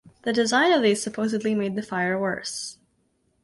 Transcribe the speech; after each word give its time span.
The 0.23 0.33
design 0.33 0.71
of 0.71 0.81
these 0.81 0.99
supposedly 0.99 1.53
made 1.53 1.75
the 1.75 1.83
fire 1.83 2.19
worse. 2.19 2.79